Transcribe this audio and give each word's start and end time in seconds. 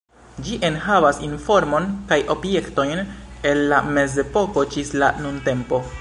Ĝi 0.45 0.55
enhavas 0.69 1.19
informon 1.27 1.85
kaj 2.11 2.19
objektojn 2.35 3.05
el 3.53 3.63
la 3.75 3.85
Mezepoko 3.99 4.65
ĝis 4.77 4.95
la 5.05 5.15
nuntempo. 5.27 5.85